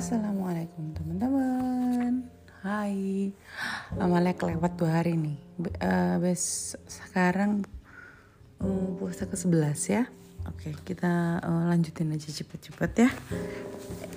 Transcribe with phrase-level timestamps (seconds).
[0.00, 2.24] Assalamualaikum teman-teman.
[2.64, 3.36] Hai.
[4.00, 5.36] Amalnya kelewat dua hari nih.
[5.60, 7.68] Be uh, bes Sekarang
[8.64, 9.60] uh, Puasa ke 11
[9.92, 10.08] ya.
[10.48, 13.10] Oke kita uh, lanjutin aja cepet-cepet ya.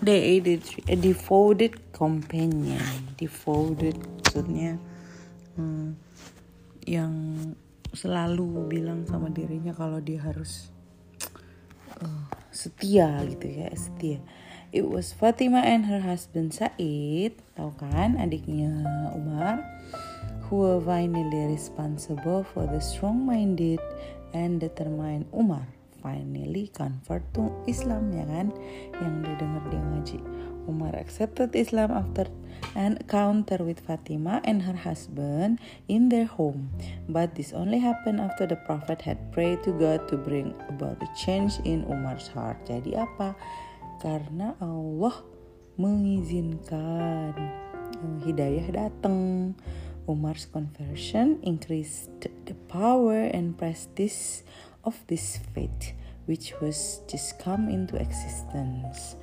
[0.00, 2.80] A devoted companion.
[3.20, 4.80] Devoted maksudnya
[5.60, 5.92] hmm,
[6.88, 7.12] Yang
[7.92, 10.72] selalu bilang sama dirinya kalau dia harus
[12.00, 14.24] uh, setia gitu ya setia
[14.74, 16.74] It was Fatima and her husband Said,
[17.54, 18.82] tahu kan adiknya
[19.14, 19.62] Umar,
[20.46, 23.78] who were finally responsible for the strong-minded
[24.34, 25.66] and determined Umar
[26.06, 28.54] finally convert to Islam ya kan?
[29.02, 30.18] Yang didengar dia ngaji.
[30.66, 32.26] Umar accepted Islam after
[32.74, 36.70] an encounter with Fatima and her husband in their home.
[37.06, 41.10] But this only happened after the prophet had prayed to God to bring about a
[41.14, 42.58] change in Umar's heart.
[42.66, 43.38] Jadi apa
[44.00, 45.24] karena Allah
[45.76, 47.36] mengizinkan
[48.24, 49.54] hidayah datang.
[50.06, 54.46] Umar's conversion increased the power and prestige
[54.86, 55.98] of this faith,
[56.30, 59.18] which was just come into existence.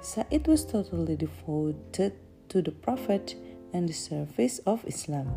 [0.00, 2.16] Said was totally devoted
[2.48, 3.36] to the Prophet
[3.76, 5.28] and the service of Islam.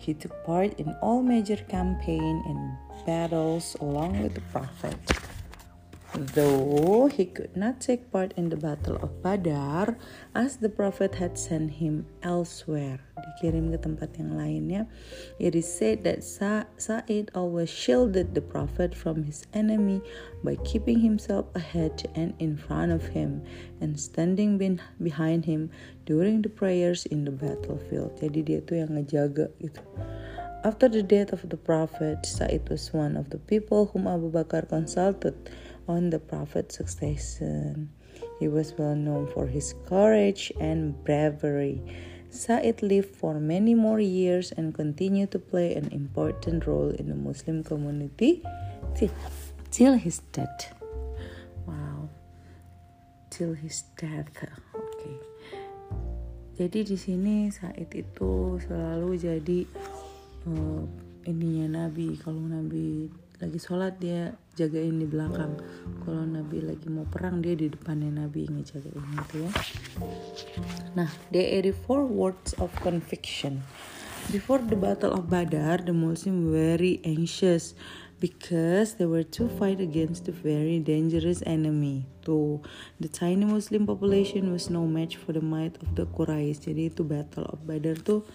[0.00, 2.72] He took part in all major campaign and
[3.04, 4.96] battles along with the Prophet.
[6.14, 9.94] Though he could not take part in the Battle of Badar,
[10.34, 14.88] as the Prophet had sent him elsewhere, dikirim ke tempat yang lainnya,
[15.36, 20.00] it is said that Sa Sa'id always shielded the Prophet from his enemy
[20.40, 23.44] by keeping himself ahead and in front of him
[23.84, 24.56] and standing
[24.96, 25.68] behind him
[26.08, 28.16] during the prayers in the battlefield.
[28.16, 29.84] Jadi dia tuh yang ngejaga gitu.
[30.66, 34.66] After the death of the Prophet, Sa'id was one of the people whom Abu Bakar
[34.66, 35.36] consulted
[35.88, 37.88] on the Prophet's succession.
[38.38, 41.82] He was well known for his courage and bravery.
[42.30, 47.16] Sa'id lived for many more years and continued to play an important role in the
[47.16, 48.44] Muslim community
[48.94, 49.10] till,
[49.72, 50.76] till his death.
[51.66, 52.12] Wow.
[53.30, 54.28] Till his death.
[54.76, 55.16] Okay.
[56.58, 59.60] Jadi di sini Said itu selalu jadi
[60.50, 60.82] uh,
[61.24, 62.18] ininya Nabi.
[62.18, 65.54] Kalau Nabi lagi sholat dia jagain di belakang
[66.02, 69.50] kalau Nabi lagi mau perang dia di depannya Nabi ngejagain itu ya
[70.98, 73.62] nah there are four words of conviction
[74.34, 77.78] before the battle of Badar the Muslim very anxious
[78.20, 82.06] because they were to fight against a very dangerous enemy.
[82.22, 82.60] Tuh,
[82.98, 86.66] the tiny Muslim population was no match for the might of the Quraysh.
[86.66, 88.26] Jadi itu Battle of Badar tuh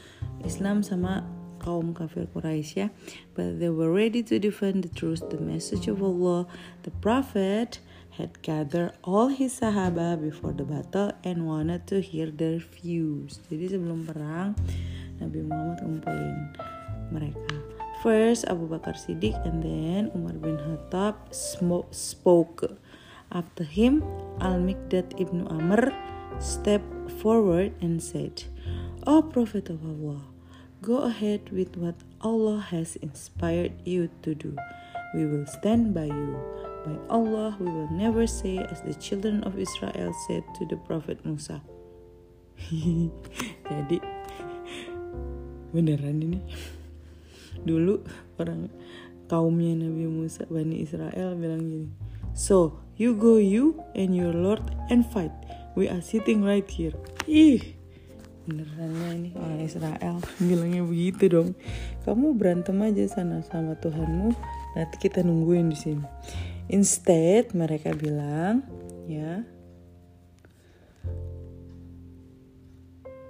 [0.48, 1.28] Islam sama
[1.64, 2.88] kaum kafir Quraisy ya.
[3.32, 6.46] But they were ready to defend the truth, the message of Allah.
[6.84, 7.80] The Prophet
[8.20, 13.42] had gathered all his sahaba before the battle and wanted to hear their views.
[13.48, 14.54] Jadi sebelum perang,
[15.18, 16.36] Nabi Muhammad ngumpulin
[17.10, 17.56] mereka.
[18.04, 21.16] First Abu Bakar Siddiq and then Umar bin Khattab
[21.96, 22.68] spoke.
[23.32, 24.04] After him,
[24.44, 25.90] Al-Mikdad ibn Amr
[26.38, 28.44] stepped forward and said,
[29.08, 30.22] O Prophet of Allah,
[30.84, 34.52] Go ahead with what Allah has inspired you to do.
[35.16, 36.36] We will stand by you.
[36.84, 41.24] By Allah, we will never say as the children of Israel said to the Prophet
[41.24, 41.64] Musa.
[43.72, 44.04] Jadi
[45.72, 46.44] beneran ini.
[47.64, 48.04] Dulu
[48.36, 48.68] orang
[49.32, 51.88] kaumnya Nabi Musa Bani Israel bilang gini.
[52.36, 55.32] So, you go you and your Lord and fight.
[55.80, 56.92] We are sitting right here.
[57.24, 57.80] Ih,
[58.44, 59.30] benerannya ini.
[59.36, 60.16] Orang Israel.
[60.50, 61.50] Bilangnya begitu dong.
[62.04, 64.36] Kamu berantem aja sana sama Tuhanmu
[64.74, 66.06] nanti kita nungguin di sini.
[66.72, 68.64] Instead mereka bilang
[69.08, 69.44] ya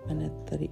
[0.06, 0.70] mana tadi?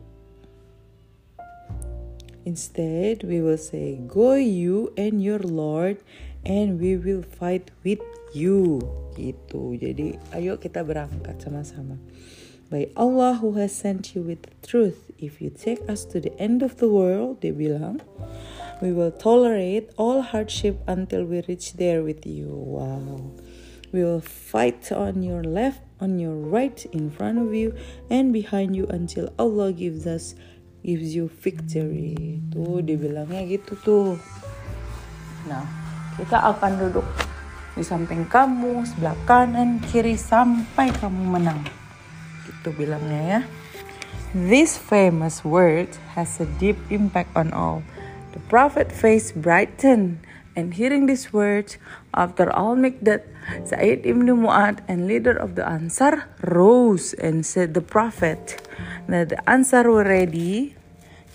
[2.42, 6.02] Instead we will say go you and your Lord
[6.42, 8.02] and we will fight with
[8.34, 8.82] you.
[9.14, 9.78] Gitu.
[9.78, 12.02] Jadi ayo kita berangkat sama-sama
[12.72, 15.12] by Allah who has sent you with the truth.
[15.20, 18.00] If you take us to the end of the world, they bilang,
[18.80, 22.48] we will tolerate all hardship until we reach there with you.
[22.48, 23.36] Wow.
[23.92, 27.76] We will fight on your left, on your right, in front of you,
[28.08, 30.34] and behind you until Allah gives us
[30.80, 32.40] gives you victory.
[32.56, 34.16] Tuh dibilangnya gitu tuh.
[35.46, 35.68] Nah,
[36.16, 37.06] kita akan duduk
[37.76, 41.81] di samping kamu, sebelah kanan, kiri sampai kamu menang.
[42.48, 43.42] Gitu bilangnya ya.
[44.32, 47.84] This famous word has a deep impact on all.
[48.32, 50.24] The prophet face brightened
[50.56, 51.78] And hearing these words,
[52.14, 53.24] after all Mikdad,
[53.64, 58.60] Sa'id ibn Mu'ad and leader of the Ansar rose and said the Prophet
[59.08, 60.76] that the Ansar were ready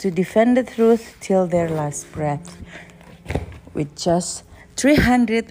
[0.04, 2.60] to defend the truth till their last breath.
[3.72, 4.44] With just
[4.76, 5.48] 313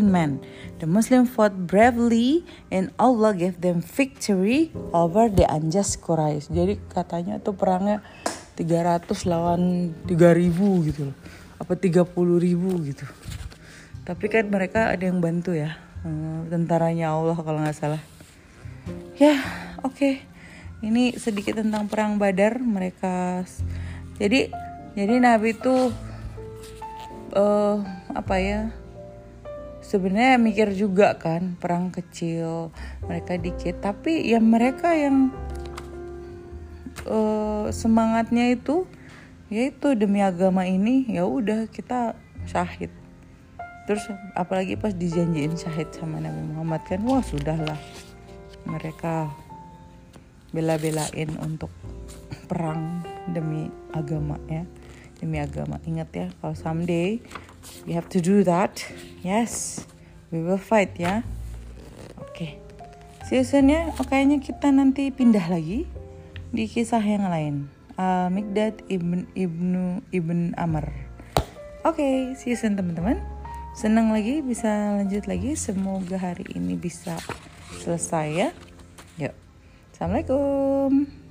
[0.00, 0.40] men,
[0.80, 2.40] the Muslim fought bravely
[2.72, 6.48] and Allah gave them victory over the Anjas Quraisy.
[6.48, 8.00] Jadi katanya tuh perangnya
[8.56, 11.16] 300 lawan 3000 gitu loh.
[11.60, 12.08] Apa 30
[12.40, 13.04] ribu gitu.
[14.08, 15.76] Tapi kan mereka ada yang bantu ya.
[16.08, 18.00] Eh, tentaranya Allah kalau nggak salah.
[19.20, 19.36] Ya
[19.84, 19.96] oke.
[19.96, 20.14] Okay.
[20.84, 23.44] ini sedikit tentang perang Badar mereka.
[24.16, 24.48] Jadi
[24.96, 25.92] jadi Nabi itu
[27.36, 27.76] uh,
[28.16, 28.60] apa ya
[29.86, 32.74] sebenarnya mikir juga kan perang kecil
[33.06, 33.78] mereka dikit.
[33.78, 35.30] Tapi ya mereka yang
[37.06, 38.88] uh, semangatnya itu
[39.46, 42.18] ya itu demi agama ini ya udah kita
[42.50, 42.90] syahid.
[43.86, 44.02] Terus
[44.34, 47.78] apalagi pas dijanjiin syahid sama Nabi Muhammad kan wah sudahlah
[48.66, 49.30] mereka
[50.50, 51.70] bela-belain untuk
[52.50, 54.66] perang demi agama ya
[55.22, 55.78] demi agama.
[55.86, 57.22] Ingat ya kalau someday
[57.84, 58.82] we have to do that
[59.22, 59.82] yes
[60.34, 61.22] we will fight ya
[62.18, 62.58] oke okay.
[63.26, 65.86] seasonnya oh, kayaknya kita nanti pindah lagi
[66.50, 70.86] di kisah yang lain uh, Mikdad ibn ibnu ibn Amr.
[71.86, 73.22] Oke, okay, soon teman-teman.
[73.76, 75.54] Senang lagi bisa lanjut lagi.
[75.54, 77.14] Semoga hari ini bisa
[77.84, 78.48] selesai ya.
[79.20, 79.34] Yuk.
[79.94, 81.25] Assalamualaikum.